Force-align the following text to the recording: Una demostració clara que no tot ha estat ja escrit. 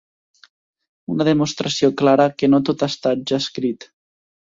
Una 1.17 1.27
demostració 1.27 1.91
clara 2.01 2.29
que 2.41 2.53
no 2.57 2.63
tot 2.71 2.85
ha 2.89 2.93
estat 2.97 3.25
ja 3.33 3.45
escrit. 3.47 3.93